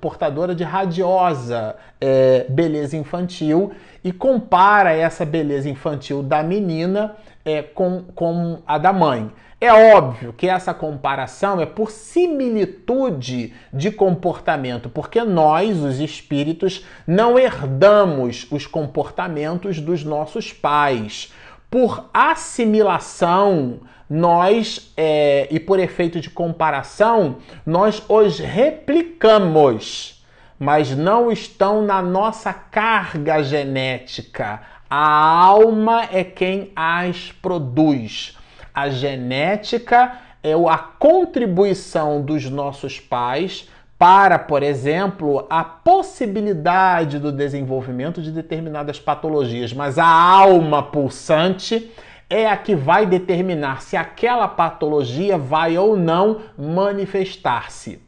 portadora 0.00 0.54
de 0.54 0.62
radiosa 0.62 1.74
é, 2.00 2.46
beleza 2.48 2.96
infantil 2.96 3.72
e 4.04 4.12
compara 4.12 4.92
essa 4.92 5.24
beleza 5.24 5.68
infantil 5.68 6.22
da 6.22 6.40
menina 6.40 7.16
é, 7.44 7.62
com, 7.62 8.04
com 8.14 8.62
a 8.66 8.78
da 8.78 8.92
mãe. 8.92 9.30
É 9.60 9.72
óbvio 9.94 10.32
que 10.32 10.48
essa 10.48 10.74
comparação 10.74 11.60
é 11.60 11.66
por 11.66 11.90
similitude 11.90 13.54
de 13.72 13.92
comportamento, 13.92 14.88
porque 14.88 15.22
nós, 15.22 15.78
os 15.78 16.00
espíritos, 16.00 16.84
não 17.06 17.38
herdamos 17.38 18.46
os 18.50 18.66
comportamentos 18.66 19.80
dos 19.80 20.02
nossos 20.02 20.52
pais 20.52 21.32
por 21.70 22.10
assimilação, 22.12 23.80
nós, 24.10 24.92
é, 24.94 25.48
e 25.50 25.58
por 25.58 25.78
efeito 25.78 26.20
de 26.20 26.28
comparação, 26.28 27.36
nós 27.64 28.02
os 28.10 28.38
replicamos, 28.40 30.22
mas 30.58 30.94
não 30.94 31.32
estão 31.32 31.80
na 31.80 32.02
nossa 32.02 32.52
carga 32.52 33.42
genética. 33.42 34.60
A 34.94 35.42
alma 35.46 36.06
é 36.12 36.22
quem 36.22 36.70
as 36.76 37.32
produz. 37.40 38.36
A 38.74 38.90
genética 38.90 40.18
é 40.42 40.52
a 40.52 40.76
contribuição 40.76 42.20
dos 42.20 42.50
nossos 42.50 43.00
pais 43.00 43.70
para, 43.98 44.38
por 44.38 44.62
exemplo, 44.62 45.46
a 45.48 45.64
possibilidade 45.64 47.18
do 47.18 47.32
desenvolvimento 47.32 48.20
de 48.20 48.30
determinadas 48.30 49.00
patologias, 49.00 49.72
mas 49.72 49.98
a 49.98 50.06
alma 50.06 50.82
pulsante 50.82 51.90
é 52.28 52.46
a 52.46 52.54
que 52.58 52.74
vai 52.74 53.06
determinar 53.06 53.80
se 53.80 53.96
aquela 53.96 54.46
patologia 54.46 55.38
vai 55.38 55.78
ou 55.78 55.96
não 55.96 56.42
manifestar-se. 56.58 57.98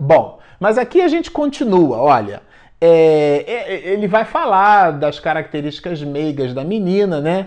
Bom, 0.00 0.38
mas 0.58 0.78
aqui 0.78 1.02
a 1.02 1.08
gente 1.08 1.30
continua, 1.30 1.98
olha. 1.98 2.53
É, 2.86 3.44
é, 3.46 3.92
ele 3.94 4.06
vai 4.06 4.26
falar 4.26 4.90
das 4.90 5.18
características 5.18 6.02
meigas 6.02 6.52
da 6.52 6.62
menina, 6.62 7.18
né? 7.18 7.46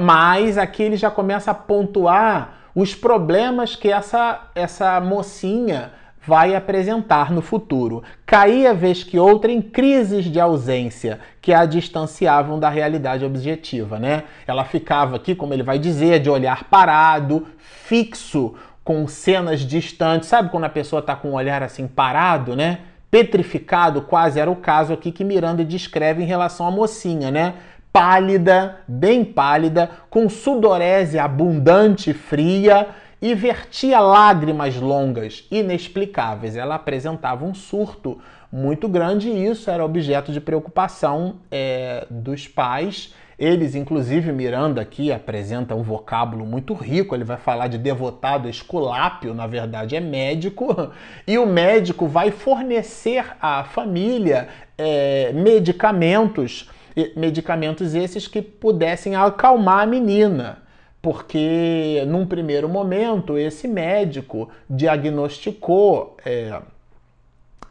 Mas 0.00 0.58
aqui 0.58 0.82
ele 0.82 0.96
já 0.96 1.08
começa 1.08 1.52
a 1.52 1.54
pontuar 1.54 2.54
os 2.74 2.92
problemas 2.92 3.76
que 3.76 3.92
essa, 3.92 4.40
essa 4.56 5.00
mocinha 5.00 5.92
vai 6.26 6.56
apresentar 6.56 7.30
no 7.30 7.40
futuro. 7.40 8.02
Caía 8.26 8.74
vez 8.74 9.04
que 9.04 9.20
outra 9.20 9.52
em 9.52 9.62
crises 9.62 10.24
de 10.24 10.40
ausência 10.40 11.20
que 11.40 11.54
a 11.54 11.64
distanciavam 11.64 12.58
da 12.58 12.68
realidade 12.68 13.24
objetiva, 13.24 14.00
né? 14.00 14.24
Ela 14.48 14.64
ficava 14.64 15.14
aqui, 15.14 15.36
como 15.36 15.54
ele 15.54 15.62
vai 15.62 15.78
dizer, 15.78 16.18
de 16.18 16.28
olhar 16.28 16.64
parado, 16.64 17.46
fixo, 17.56 18.56
com 18.82 19.06
cenas 19.06 19.60
distantes. 19.60 20.28
Sabe 20.28 20.50
quando 20.50 20.64
a 20.64 20.68
pessoa 20.68 20.98
está 20.98 21.14
com 21.14 21.30
um 21.30 21.34
olhar 21.34 21.62
assim 21.62 21.86
parado, 21.86 22.56
né? 22.56 22.80
Petrificado, 23.12 24.00
quase 24.00 24.40
era 24.40 24.50
o 24.50 24.56
caso 24.56 24.94
aqui 24.94 25.12
que 25.12 25.22
Miranda 25.22 25.62
descreve 25.62 26.22
em 26.22 26.26
relação 26.26 26.66
à 26.66 26.70
mocinha, 26.70 27.30
né? 27.30 27.56
Pálida, 27.92 28.78
bem 28.88 29.22
pálida, 29.22 29.90
com 30.08 30.30
sudorese 30.30 31.18
abundante 31.18 32.08
e 32.08 32.14
fria, 32.14 32.88
e 33.20 33.34
vertia 33.34 34.00
lágrimas 34.00 34.76
longas, 34.76 35.46
inexplicáveis. 35.50 36.56
Ela 36.56 36.76
apresentava 36.76 37.44
um 37.44 37.52
surto 37.52 38.18
muito 38.50 38.88
grande 38.88 39.28
e 39.28 39.46
isso 39.46 39.70
era 39.70 39.84
objeto 39.84 40.32
de 40.32 40.40
preocupação 40.40 41.36
é, 41.50 42.06
dos 42.10 42.48
pais. 42.48 43.14
Eles, 43.38 43.74
inclusive, 43.74 44.32
Miranda 44.32 44.80
aqui 44.80 45.12
apresenta 45.12 45.74
um 45.74 45.82
vocábulo 45.82 46.44
muito 46.44 46.74
rico. 46.74 47.14
Ele 47.14 47.24
vai 47.24 47.36
falar 47.36 47.68
de 47.68 47.78
devotado 47.78 48.48
esculápio, 48.48 49.34
na 49.34 49.46
verdade 49.46 49.96
é 49.96 50.00
médico, 50.00 50.92
e 51.26 51.38
o 51.38 51.46
médico 51.46 52.06
vai 52.06 52.30
fornecer 52.30 53.24
à 53.40 53.64
família 53.64 54.48
é, 54.76 55.32
medicamentos, 55.32 56.70
medicamentos 57.16 57.94
esses 57.94 58.28
que 58.28 58.42
pudessem 58.42 59.16
acalmar 59.16 59.80
a 59.80 59.86
menina 59.86 60.62
porque 61.02 62.04
num 62.06 62.24
primeiro 62.24 62.68
momento 62.68 63.36
esse 63.36 63.66
médico 63.66 64.48
diagnosticou 64.70 66.16
é, 66.24 66.62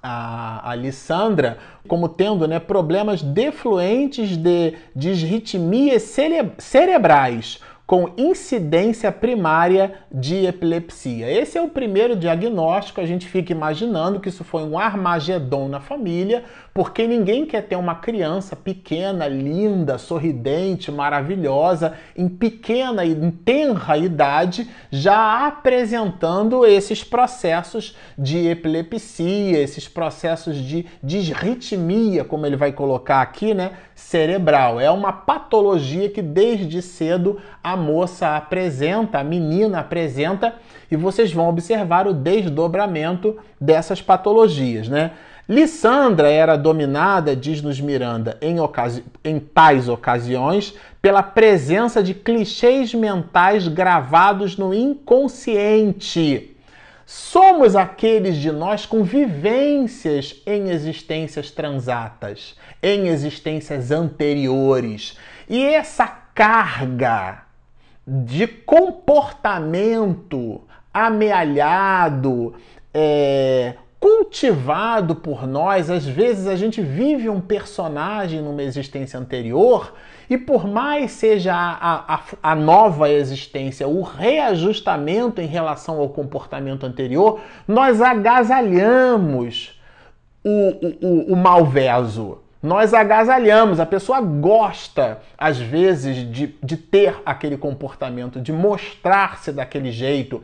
a 0.02 0.72
Alessandra 0.72 1.58
como 1.88 2.10
tendo 2.10 2.48
né, 2.48 2.60
problemas 2.60 3.22
defluentes 3.22 4.36
de 4.38 4.76
disritmias 4.96 6.04
cere 6.04 6.52
cerebrais 6.58 7.60
com 7.92 8.10
incidência 8.16 9.12
primária 9.12 9.96
de 10.10 10.46
epilepsia. 10.46 11.30
Esse 11.30 11.58
é 11.58 11.62
o 11.62 11.68
primeiro 11.68 12.16
diagnóstico, 12.16 13.02
a 13.02 13.06
gente 13.06 13.28
fica 13.28 13.52
imaginando 13.52 14.22
que 14.22 14.30
isso 14.30 14.46
foi 14.46 14.64
um 14.64 14.80
armagedon 14.80 15.68
na 15.68 15.82
família, 15.82 16.46
porque 16.74 17.06
ninguém 17.06 17.46
quer 17.46 17.64
ter 17.64 17.76
uma 17.76 17.96
criança 17.96 18.56
pequena, 18.56 19.28
linda, 19.28 19.98
sorridente, 19.98 20.90
maravilhosa, 20.90 21.94
em 22.16 22.30
pequena 22.30 23.04
e 23.04 23.32
tenra 23.32 23.98
idade, 23.98 24.70
já 24.90 25.48
apresentando 25.48 26.66
esses 26.66 27.04
processos 27.04 27.96
de 28.18 28.48
epilepsia, 28.48 29.60
esses 29.60 29.88
processos 29.88 30.56
de 30.58 30.86
disritmia, 31.04 32.24
como 32.24 32.46
ele 32.46 32.56
vai 32.56 32.72
colocar 32.72 33.22
aqui, 33.22 33.54
né, 33.54 33.72
cerebral. 33.94 34.80
É 34.80 34.90
uma 34.90 35.12
patologia 35.12 36.10
que 36.10 36.22
desde 36.22 36.82
cedo 36.82 37.38
a 37.62 37.76
moça 37.76 38.38
apresenta, 38.38 39.20
a 39.20 39.24
menina 39.24 39.80
apresenta, 39.80 40.56
e 40.90 40.96
vocês 40.96 41.34
vão 41.34 41.50
observar 41.50 42.08
o 42.08 42.14
desdobramento 42.14 43.38
dessas 43.60 44.02
patologias, 44.02 44.88
né? 44.88 45.12
Lissandra 45.52 46.30
era 46.30 46.56
dominada, 46.56 47.36
diz-nos 47.36 47.82
Miranda, 47.82 48.38
em, 48.42 48.56
em 49.26 49.38
tais 49.38 49.90
ocasiões, 49.90 50.74
pela 51.02 51.22
presença 51.22 52.02
de 52.02 52.14
clichês 52.14 52.94
mentais 52.94 53.68
gravados 53.68 54.56
no 54.56 54.74
inconsciente. 54.74 56.56
Somos 57.06 57.76
aqueles 57.76 58.38
de 58.38 58.50
nós 58.50 58.86
com 58.86 59.04
vivências 59.04 60.42
em 60.46 60.70
existências 60.70 61.52
transatas, 61.52 62.56
em 62.82 63.10
existências 63.10 63.92
anteriores. 63.92 65.18
E 65.50 65.66
essa 65.66 66.08
carga 66.34 67.40
de 68.08 68.48
comportamento 68.48 70.62
amealhado, 70.94 72.56
é, 72.94 73.76
cultivado 74.02 75.16
por 75.16 75.48
nós. 75.48 75.92
Às 75.92 76.06
vezes 76.06 76.48
a 76.48 76.56
gente 76.56 76.82
vive 76.82 77.30
um 77.30 77.40
personagem 77.40 78.42
numa 78.42 78.64
existência 78.64 79.20
anterior 79.20 79.94
e 80.28 80.38
por 80.38 80.68
mais 80.68 81.12
seja 81.12 81.54
a, 81.54 82.16
a, 82.16 82.22
a, 82.42 82.56
nova 82.56 83.12
existência, 83.12 83.88
o 83.88 84.02
reajustamento 84.02 85.40
em 85.40 85.46
relação 85.46 86.00
ao 86.00 86.10
comportamento 86.10 86.84
anterior, 86.86 87.42
nós 87.68 88.02
agasalhamos 88.02 89.80
o, 90.44 90.50
o, 90.50 91.08
o, 91.08 91.34
o 91.34 91.36
malveso. 91.36 92.40
Nós 92.64 92.94
agasalhamos, 92.94 93.80
a 93.80 93.86
pessoa 93.88 94.22
gosta, 94.22 95.20
às 95.36 95.58
vezes, 95.58 96.32
de, 96.32 96.56
de 96.62 96.78
ter 96.78 97.20
aquele 97.26 97.58
comportamento, 97.58 98.40
de 98.40 98.54
mostrar-se 98.54 99.52
daquele 99.52 99.92
jeito. 99.92 100.44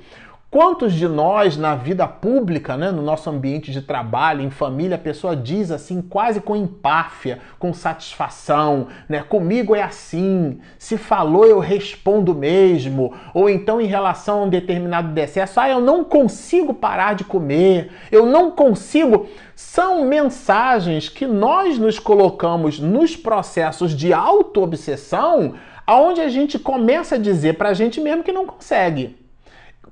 Quantos 0.57 0.93
de 0.93 1.07
nós 1.07 1.55
na 1.55 1.75
vida 1.75 2.07
pública, 2.07 2.75
né, 2.75 2.89
no 2.89 3.03
nosso 3.03 3.29
ambiente 3.29 3.71
de 3.71 3.79
trabalho, 3.79 4.41
em 4.41 4.49
família, 4.49 4.95
a 4.95 4.99
pessoa 4.99 5.35
diz 5.35 5.69
assim, 5.69 6.01
quase 6.01 6.41
com 6.41 6.55
empáfia, 6.55 7.37
com 7.59 7.71
satisfação, 7.71 8.87
né? 9.07 9.21
Comigo 9.21 9.75
é 9.75 9.83
assim, 9.83 10.59
se 10.79 10.97
falou 10.97 11.45
eu 11.45 11.59
respondo 11.59 12.33
mesmo, 12.33 13.13
ou 13.35 13.47
então 13.47 13.79
em 13.79 13.85
relação 13.85 14.39
a 14.39 14.43
um 14.45 14.49
determinado 14.49 15.09
decesso, 15.09 15.59
ah, 15.59 15.69
eu 15.69 15.79
não 15.79 16.03
consigo 16.03 16.73
parar 16.73 17.13
de 17.13 17.23
comer, 17.23 17.91
eu 18.11 18.25
não 18.25 18.49
consigo. 18.49 19.27
São 19.55 20.05
mensagens 20.05 21.07
que 21.07 21.27
nós 21.27 21.77
nos 21.77 21.99
colocamos 21.99 22.79
nos 22.79 23.15
processos 23.15 23.95
de 23.95 24.11
auto-obsessão, 24.11 25.53
aonde 25.85 26.19
a 26.19 26.29
gente 26.29 26.57
começa 26.57 27.13
a 27.13 27.19
dizer 27.19 27.59
para 27.59 27.69
a 27.69 27.75
gente 27.75 28.01
mesmo 28.01 28.23
que 28.23 28.31
não 28.31 28.47
consegue 28.47 29.26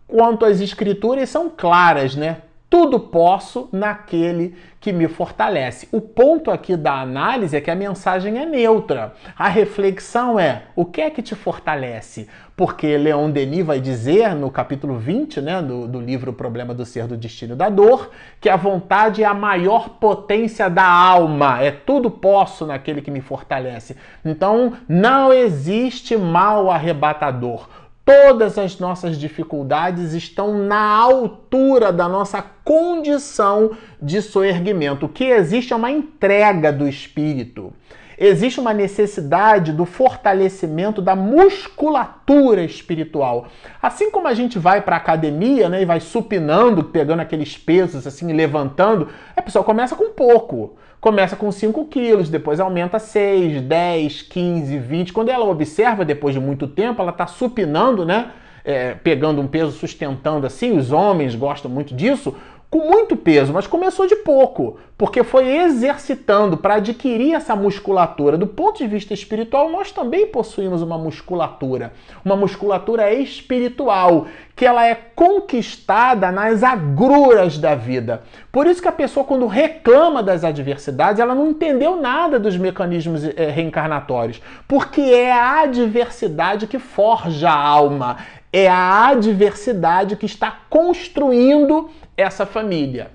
quanto 0.08 0.46
às 0.46 0.60
escrituras 0.60 1.30
são 1.30 1.50
claras, 1.50 2.16
né? 2.16 2.38
Tudo 2.68 3.00
posso 3.00 3.70
naquele 3.72 4.56
que 4.82 4.92
me 4.92 5.08
fortalece. 5.08 5.88
O 5.92 6.02
ponto 6.02 6.52
aqui 6.52 6.76
da 6.76 7.00
análise 7.00 7.56
é 7.56 7.62
que 7.62 7.72
a 7.72 7.76
mensagem 7.76 8.38
é 8.38 8.46
neutra. 8.46 9.14
A 9.38 9.48
reflexão 9.48 10.40
é: 10.40 10.64
o 10.76 10.84
que 10.84 11.00
é 11.00 11.10
que 11.10 11.22
te 11.22 11.36
fortalece? 11.36 12.28
Porque 12.56 12.98
Leon 12.98 13.30
Denis 13.30 13.66
vai 13.66 13.80
dizer 13.80 14.36
no 14.36 14.50
capítulo 14.50 14.98
20 14.98 15.42
né, 15.42 15.62
do, 15.62 15.88
do 15.88 16.02
livro 16.02 16.32
O 16.32 16.34
Problema 16.34 16.74
do 16.74 16.86
Ser, 16.86 17.08
do 17.08 17.16
Destino 17.16 17.54
e 17.54 17.58
da 17.58 17.70
Dor, 17.70 18.10
que 18.42 18.50
a 18.50 18.56
vontade 18.56 19.24
é 19.24 19.26
a 19.26 19.34
maior 19.34 19.90
potência 19.90 20.70
da 20.70 20.88
alma. 20.88 21.62
É 21.62 21.72
tudo 21.72 22.10
posso 22.10 22.66
naquele 22.66 23.02
que 23.02 23.12
me 23.12 23.22
fortalece. 23.22 23.96
Então, 24.24 24.74
não 24.88 25.32
existe 25.32 26.18
mal 26.18 26.70
arrebatador. 26.70 27.68
Todas 28.06 28.60
as 28.60 28.78
nossas 28.78 29.18
dificuldades 29.18 30.14
estão 30.14 30.56
na 30.60 30.96
altura 30.96 31.92
da 31.92 32.08
nossa 32.08 32.40
condição 32.64 33.72
de 34.00 34.22
soerguimento. 34.22 35.08
O 35.08 35.10
que 35.10 35.24
existe 35.24 35.74
é 35.74 35.76
uma 35.76 35.90
entrega 35.90 36.72
do 36.72 36.88
espírito. 36.88 37.74
Existe 38.18 38.60
uma 38.60 38.74
necessidade 38.74 39.72
do 39.72 39.86
fortalecimento 39.86 41.02
da 41.02 41.16
musculatura 41.16 42.64
espiritual. 42.64 43.48
Assim 43.82 44.10
como 44.10 44.28
a 44.28 44.34
gente 44.34 44.58
vai 44.58 44.82
para 44.82 44.96
a 44.96 45.00
academia 45.00 45.68
né, 45.70 45.82
e 45.82 45.86
vai 45.86 46.00
supinando, 46.00 46.84
pegando 46.84 47.22
aqueles 47.22 47.58
pesos 47.58 48.08
assim, 48.08 48.32
levantando, 48.34 49.10
a 49.36 49.42
pessoa 49.42 49.64
começa 49.64 49.96
com 49.96 50.12
pouco 50.12 50.78
começa 51.06 51.36
com 51.36 51.52
5 51.52 51.86
quilos, 51.86 52.32
depois 52.32 52.60
aumenta 52.60 52.98
6, 52.98 53.62
10, 53.62 54.24
15, 54.24 54.80
20. 54.80 55.14
Quando 55.14 55.30
ela 55.30 55.46
observa, 55.46 56.04
depois 56.04 56.34
de 56.34 56.42
muito 56.42 56.68
tempo, 56.68 57.00
ela 57.00 57.12
está 57.12 57.28
supinando, 57.28 58.04
né? 58.04 58.32
É, 58.64 58.96
pegando 58.96 59.40
um 59.40 59.46
peso, 59.46 59.72
sustentando 59.72 60.48
assim, 60.48 60.76
os 60.76 60.92
homens 60.92 61.36
gostam 61.36 61.70
muito 61.70 61.94
disso 61.94 62.36
com 62.70 62.80
muito 62.90 63.16
peso, 63.16 63.54
mas 63.54 63.68
começou 63.68 64.08
de 64.08 64.16
pouco, 64.18 64.78
porque 64.98 65.24
foi 65.24 65.48
exercitando 65.48 66.58
para 66.58 66.76
adquirir 66.76 67.34
essa 67.34 67.56
musculatura. 67.56 68.38
Do 68.38 68.48
ponto 68.48 68.78
de 68.78 68.88
vista 68.88 69.14
espiritual, 69.14 69.70
nós 69.70 69.92
também 69.92 70.28
possuímos 70.28 70.82
uma 70.82 70.98
musculatura, 70.98 71.94
uma 72.24 72.36
musculatura 72.36 73.14
espiritual, 73.14 74.28
que 74.56 74.66
ela 74.66 74.86
é 74.86 74.96
conquistada 74.96 76.32
nas 76.32 76.64
agruras 76.64 77.58
da 77.58 77.76
vida. 77.76 78.24
Por 78.52 78.68
isso 78.68 78.82
que 78.82 78.88
a 78.88 78.94
pessoa 78.94 79.26
quando 79.26 79.48
reclama 79.48 80.24
das 80.24 80.44
adversidades, 80.44 81.20
ela 81.20 81.36
não 81.36 81.50
entendeu 81.50 81.96
nada 81.98 82.40
dos 82.40 82.58
mecanismos 82.58 83.24
eh, 83.26 83.50
reencarnatórios, 83.50 84.42
porque 84.68 85.02
é 85.02 85.32
a 85.32 85.62
adversidade 85.62 86.68
que 86.68 86.80
forja 86.80 87.50
a 87.50 87.58
alma, 87.58 88.18
é 88.52 88.70
a 88.70 89.08
adversidade 89.08 90.16
que 90.16 90.26
está 90.26 90.60
construindo 90.70 91.90
essa 92.18 92.46
família. 92.46 93.12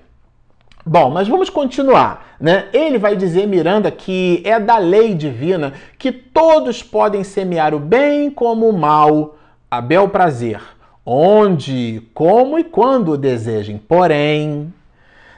Bom, 0.85 1.11
mas 1.11 1.27
vamos 1.27 1.49
continuar, 1.49 2.35
né? 2.39 2.67
Ele 2.73 2.97
vai 2.97 3.15
dizer, 3.15 3.47
Miranda, 3.47 3.91
que 3.91 4.41
é 4.43 4.59
da 4.59 4.77
lei 4.79 5.13
divina 5.13 5.73
que 5.99 6.11
todos 6.11 6.81
podem 6.81 7.23
semear 7.23 7.75
o 7.75 7.79
bem 7.79 8.31
como 8.31 8.67
o 8.67 8.77
mal, 8.77 9.35
a 9.69 9.79
bel 9.79 10.09
prazer, 10.09 10.59
onde, 11.05 12.01
como 12.15 12.57
e 12.57 12.63
quando 12.63 13.15
desejem. 13.15 13.77
Porém, 13.77 14.73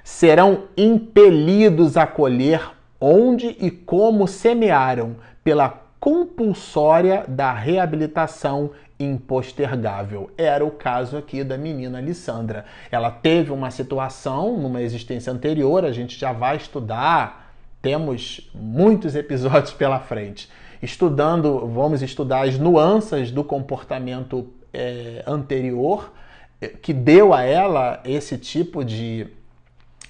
serão 0.01 0.63
impelidos 0.77 1.97
a 1.97 2.07
colher 2.07 2.61
onde 2.99 3.57
e 3.59 3.69
como 3.69 4.25
semearam, 4.29 5.17
pela 5.43 5.81
compulsória 5.99 7.25
da 7.27 7.51
reabilitação 7.51 8.71
impostergável. 9.03 10.31
Era 10.37 10.65
o 10.65 10.71
caso 10.71 11.17
aqui 11.17 11.43
da 11.43 11.57
menina 11.57 11.97
Alessandra. 11.97 12.65
Ela 12.91 13.11
teve 13.11 13.51
uma 13.51 13.71
situação 13.71 14.57
numa 14.57 14.81
existência 14.81 15.31
anterior, 15.31 15.85
a 15.85 15.91
gente 15.91 16.19
já 16.19 16.31
vai 16.31 16.57
estudar, 16.57 17.53
temos 17.81 18.49
muitos 18.53 19.15
episódios 19.15 19.73
pela 19.73 19.99
frente. 19.99 20.49
Estudando, 20.81 21.67
vamos 21.67 22.01
estudar 22.01 22.47
as 22.47 22.57
nuances 22.57 23.31
do 23.31 23.43
comportamento 23.43 24.47
é, 24.73 25.23
anterior 25.27 26.11
é, 26.59 26.67
que 26.67 26.93
deu 26.93 27.33
a 27.33 27.43
ela 27.43 28.01
esse 28.03 28.37
tipo 28.37 28.83
de 28.83 29.27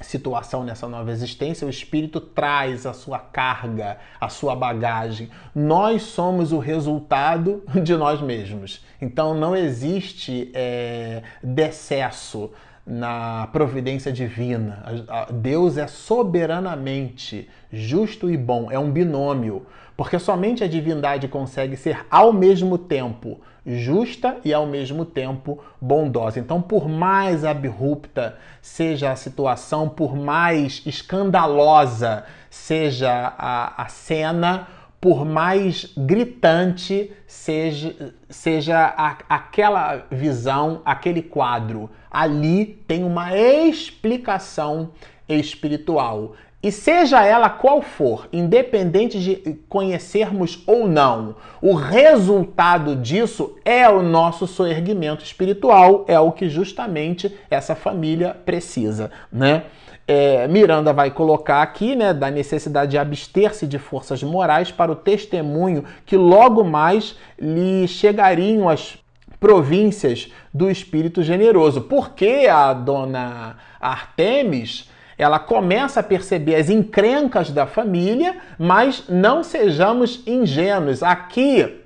situação 0.03 0.63
nessa 0.63 0.87
nova 0.87 1.11
existência, 1.11 1.65
o 1.65 1.69
espírito 1.69 2.19
traz 2.19 2.85
a 2.85 2.93
sua 2.93 3.19
carga, 3.19 3.97
a 4.19 4.29
sua 4.29 4.55
bagagem. 4.55 5.29
Nós 5.55 6.03
somos 6.03 6.51
o 6.51 6.59
resultado 6.59 7.63
de 7.83 7.95
nós 7.95 8.21
mesmos. 8.21 8.83
Então 9.01 9.33
não 9.33 9.55
existe 9.55 10.51
é, 10.53 11.23
decesso 11.41 12.51
na 12.85 13.47
providência 13.51 14.11
divina. 14.11 14.83
Deus 15.31 15.77
é 15.77 15.87
soberanamente 15.87 17.49
justo 17.71 18.29
e 18.29 18.37
bom, 18.37 18.69
é 18.69 18.77
um 18.77 18.91
binômio, 18.91 19.65
porque 19.95 20.19
somente 20.19 20.63
a 20.63 20.67
divindade 20.67 21.27
consegue 21.27 21.77
ser 21.77 22.05
ao 22.09 22.33
mesmo 22.33 22.77
tempo 22.77 23.39
justa 23.65 24.37
e 24.43 24.53
ao 24.53 24.65
mesmo 24.65 25.05
tempo 25.05 25.63
bondosa. 25.79 26.39
Então, 26.39 26.61
por 26.61 26.89
mais 26.89 27.45
abrupta 27.45 28.37
seja 28.61 29.11
a 29.11 29.15
situação, 29.15 29.87
por 29.87 30.15
mais 30.15 30.81
escandalosa 30.85 32.25
seja 32.49 33.33
a, 33.37 33.83
a 33.83 33.87
cena, 33.87 34.67
por 34.99 35.25
mais 35.25 35.93
gritante 35.97 37.11
seja, 37.27 38.13
seja 38.29 38.93
a, 38.97 39.17
aquela 39.27 40.05
visão, 40.11 40.81
aquele 40.85 41.21
quadro, 41.21 41.89
ali 42.13 42.79
tem 42.87 43.03
uma 43.03 43.35
explicação 43.35 44.91
espiritual. 45.27 46.33
E 46.61 46.71
seja 46.71 47.25
ela 47.25 47.49
qual 47.49 47.81
for, 47.81 48.29
independente 48.31 49.19
de 49.19 49.59
conhecermos 49.67 50.63
ou 50.65 50.87
não, 50.87 51.35
o 51.61 51.73
resultado 51.73 52.95
disso 52.95 53.57
é 53.65 53.89
o 53.89 54.01
nosso 54.01 54.47
soerguimento 54.47 55.25
espiritual, 55.25 56.05
é 56.07 56.17
o 56.17 56.31
que 56.31 56.47
justamente 56.47 57.37
essa 57.49 57.75
família 57.75 58.33
precisa, 58.45 59.11
né? 59.29 59.63
É, 60.07 60.47
Miranda 60.47 60.93
vai 60.93 61.11
colocar 61.11 61.61
aqui, 61.61 61.95
né, 61.95 62.13
da 62.13 62.29
necessidade 62.29 62.91
de 62.91 62.97
abster-se 62.97 63.65
de 63.65 63.79
forças 63.79 64.21
morais 64.21 64.69
para 64.69 64.91
o 64.91 64.95
testemunho 64.95 65.85
que 66.05 66.17
logo 66.17 66.63
mais 66.63 67.17
lhe 67.39 67.87
chegariam 67.87 68.67
as 68.67 68.97
províncias 69.43 70.31
do 70.53 70.71
Espírito 70.71 71.21
Generoso. 71.21 71.81
Porque 71.81 72.47
a 72.49 72.71
dona 72.71 73.57
Artemis 73.77 74.89
ela 75.17 75.37
começa 75.37 75.99
a 75.99 76.03
perceber 76.03 76.55
as 76.55 76.69
encrencas 76.69 77.51
da 77.51 77.67
família, 77.67 78.37
mas 78.57 79.03
não 79.09 79.43
sejamos 79.43 80.23
ingênuos. 80.25 81.03
Aqui, 81.03 81.81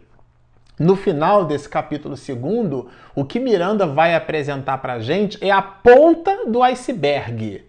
no 0.79 0.95
final 0.95 1.45
desse 1.45 1.67
capítulo 1.67 2.15
segundo, 2.15 2.89
o 3.15 3.25
que 3.25 3.39
Miranda 3.39 3.87
vai 3.87 4.13
apresentar 4.13 4.77
para 4.77 4.93
a 4.93 4.99
gente 4.99 5.43
é 5.43 5.49
a 5.49 5.61
ponta 5.61 6.45
do 6.45 6.61
iceberg. 6.61 7.65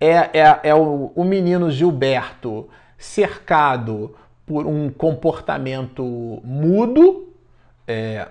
É, 0.00 0.40
é, 0.40 0.60
é 0.64 0.74
o, 0.74 1.12
o 1.14 1.22
menino 1.22 1.70
Gilberto 1.70 2.68
cercado 2.98 4.16
por 4.44 4.66
um 4.66 4.90
comportamento 4.90 6.40
mudo, 6.42 7.28
é, 7.86 8.26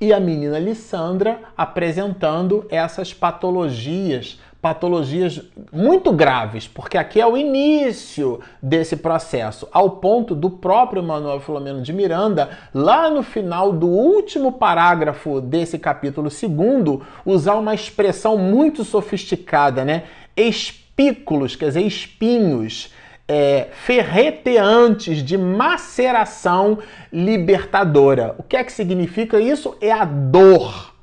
e 0.00 0.12
a 0.12 0.20
menina 0.20 0.58
Lissandra 0.58 1.40
apresentando 1.56 2.66
essas 2.70 3.12
patologias, 3.12 4.40
patologias 4.60 5.40
muito 5.72 6.12
graves, 6.12 6.66
porque 6.66 6.98
aqui 6.98 7.20
é 7.20 7.26
o 7.26 7.36
início 7.36 8.40
desse 8.62 8.96
processo, 8.96 9.68
ao 9.72 9.90
ponto 9.90 10.34
do 10.34 10.50
próprio 10.50 11.02
Manuel 11.02 11.40
Filomeno 11.40 11.82
de 11.82 11.92
Miranda, 11.92 12.50
lá 12.74 13.10
no 13.10 13.22
final 13.22 13.72
do 13.72 13.86
último 13.86 14.52
parágrafo 14.52 15.40
desse 15.40 15.78
capítulo 15.78 16.30
segundo, 16.30 17.02
usar 17.24 17.54
uma 17.54 17.74
expressão 17.74 18.36
muito 18.36 18.84
sofisticada, 18.84 19.84
né? 19.84 20.04
Espículos, 20.36 21.56
quer 21.56 21.66
dizer, 21.66 21.82
espinhos 21.82 22.92
é, 23.28 23.68
ferreteantes 23.72 25.22
de 25.22 25.36
maceração 25.36 26.78
libertadora. 27.12 28.34
O 28.38 28.42
que 28.42 28.56
é 28.56 28.64
que 28.64 28.72
significa 28.72 29.38
isso? 29.38 29.76
É 29.80 29.92
a 29.92 30.06
dor 30.06 30.94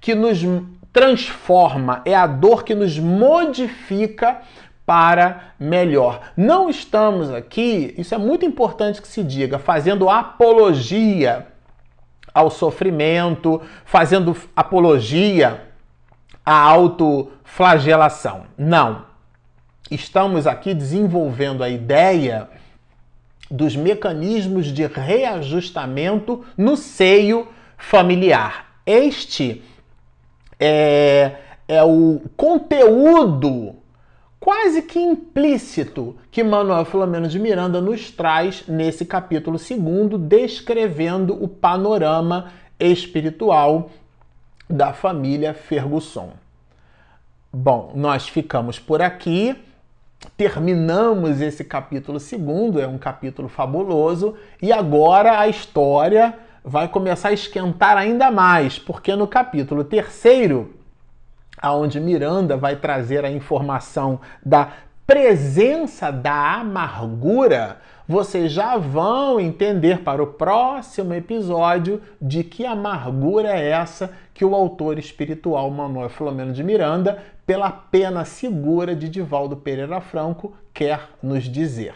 que 0.00 0.14
nos 0.14 0.42
transforma, 0.90 2.00
é 2.06 2.14
a 2.14 2.26
dor 2.26 2.64
que 2.64 2.74
nos 2.74 2.98
modifica 2.98 4.40
para 4.86 5.52
melhor. 5.60 6.32
Não 6.36 6.70
estamos 6.70 7.30
aqui, 7.30 7.94
isso 7.98 8.14
é 8.14 8.18
muito 8.18 8.46
importante 8.46 9.02
que 9.02 9.06
se 9.06 9.22
diga, 9.22 9.58
fazendo 9.58 10.08
apologia 10.08 11.46
ao 12.32 12.50
sofrimento, 12.50 13.60
fazendo 13.84 14.34
apologia 14.56 15.62
à 16.44 16.54
autoflagelação. 16.54 18.44
Não 18.56 19.09
estamos 19.90 20.46
aqui 20.46 20.74
desenvolvendo 20.74 21.62
a 21.62 21.68
ideia 21.68 22.48
dos 23.50 23.74
mecanismos 23.74 24.66
de 24.66 24.86
reajustamento 24.86 26.44
no 26.56 26.76
seio 26.76 27.48
familiar. 27.76 28.76
Este 28.86 29.62
é, 30.58 31.36
é 31.66 31.82
o 31.82 32.20
conteúdo 32.36 33.74
quase 34.38 34.82
que 34.82 34.98
implícito 34.98 36.16
que 36.30 36.42
Manuel 36.42 36.84
Filomeno 36.84 37.28
de 37.28 37.38
Miranda 37.38 37.80
nos 37.80 38.10
traz 38.10 38.64
nesse 38.68 39.04
capítulo 39.04 39.58
segundo, 39.58 40.16
descrevendo 40.16 41.42
o 41.42 41.48
panorama 41.48 42.52
espiritual 42.78 43.90
da 44.68 44.92
família 44.92 45.52
Ferguson. 45.52 46.30
Bom, 47.52 47.92
nós 47.96 48.28
ficamos 48.28 48.78
por 48.78 49.02
aqui 49.02 49.56
terminamos 50.36 51.40
esse 51.40 51.64
capítulo 51.64 52.20
segundo, 52.20 52.80
é 52.80 52.86
um 52.86 52.98
capítulo 52.98 53.48
fabuloso, 53.48 54.34
e 54.60 54.72
agora 54.72 55.38
a 55.38 55.48
história 55.48 56.34
vai 56.64 56.88
começar 56.88 57.28
a 57.28 57.32
esquentar 57.32 57.96
ainda 57.96 58.30
mais, 58.30 58.78
porque 58.78 59.16
no 59.16 59.26
capítulo 59.26 59.84
terceiro, 59.84 60.74
aonde 61.60 62.00
Miranda 62.00 62.56
vai 62.56 62.76
trazer 62.76 63.24
a 63.24 63.30
informação 63.30 64.20
da 64.44 64.70
presença 65.06 66.10
da 66.10 66.60
amargura, 66.60 67.78
vocês 68.06 68.52
já 68.52 68.76
vão 68.76 69.40
entender 69.40 70.00
para 70.00 70.22
o 70.22 70.26
próximo 70.26 71.14
episódio 71.14 72.00
de 72.20 72.44
que 72.44 72.66
amargura 72.66 73.50
é 73.50 73.70
essa 73.70 74.12
que 74.34 74.44
o 74.44 74.54
autor 74.54 74.98
espiritual 74.98 75.70
Manuel 75.70 76.08
Filomeno 76.08 76.52
de 76.52 76.62
Miranda, 76.62 77.22
pela 77.50 77.68
pena 77.68 78.24
segura 78.24 78.94
de 78.94 79.08
Divaldo 79.08 79.56
Pereira 79.56 80.00
Franco, 80.00 80.52
quer 80.72 81.08
nos 81.20 81.42
dizer. 81.42 81.94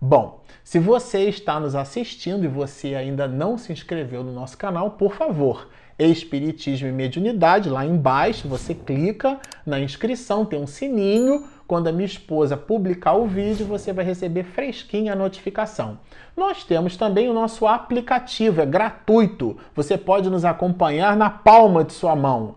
Bom, 0.00 0.42
se 0.64 0.80
você 0.80 1.28
está 1.28 1.60
nos 1.60 1.76
assistindo 1.76 2.44
e 2.44 2.48
você 2.48 2.96
ainda 2.96 3.28
não 3.28 3.56
se 3.56 3.72
inscreveu 3.72 4.24
no 4.24 4.32
nosso 4.32 4.58
canal, 4.58 4.90
por 4.90 5.14
favor, 5.14 5.68
Espiritismo 5.96 6.88
e 6.88 6.92
Mediunidade, 6.92 7.70
lá 7.70 7.86
embaixo, 7.86 8.48
você 8.48 8.74
clica 8.74 9.38
na 9.64 9.78
inscrição, 9.78 10.44
tem 10.44 10.60
um 10.60 10.66
sininho. 10.66 11.44
Quando 11.68 11.86
a 11.86 11.92
minha 11.92 12.04
esposa 12.04 12.56
publicar 12.56 13.12
o 13.12 13.26
vídeo, 13.28 13.66
você 13.66 13.92
vai 13.92 14.04
receber 14.04 14.42
fresquinha 14.42 15.12
a 15.12 15.16
notificação. 15.16 16.00
Nós 16.36 16.64
temos 16.64 16.96
também 16.96 17.28
o 17.28 17.32
nosso 17.32 17.68
aplicativo, 17.68 18.60
é 18.60 18.66
gratuito. 18.66 19.56
Você 19.76 19.96
pode 19.96 20.28
nos 20.28 20.44
acompanhar 20.44 21.16
na 21.16 21.30
palma 21.30 21.84
de 21.84 21.92
sua 21.92 22.16
mão. 22.16 22.56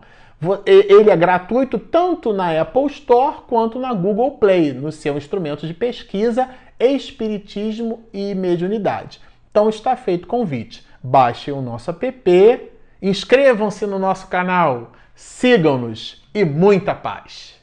Ele 0.66 1.10
é 1.10 1.16
gratuito 1.16 1.78
tanto 1.78 2.32
na 2.32 2.60
Apple 2.60 2.86
Store 2.86 3.38
quanto 3.46 3.78
na 3.78 3.94
Google 3.94 4.32
Play, 4.32 4.72
no 4.72 4.90
seu 4.90 5.16
instrumento 5.16 5.66
de 5.66 5.74
pesquisa 5.74 6.48
Espiritismo 6.80 8.04
e 8.12 8.34
Mediunidade. 8.34 9.20
Então 9.50 9.68
está 9.68 9.94
feito 9.94 10.24
o 10.24 10.28
convite. 10.28 10.84
Baixem 11.02 11.54
o 11.54 11.62
nosso 11.62 11.90
app 11.90 12.70
Inscrevam-se 13.00 13.84
no 13.86 13.98
nosso 13.98 14.28
canal, 14.28 14.92
sigam-nos 15.14 16.24
e 16.32 16.44
muita 16.44 16.94
paz! 16.94 17.61